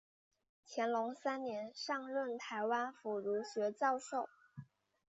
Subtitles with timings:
[0.65, 4.27] 乾隆三年上任台湾府儒学教授。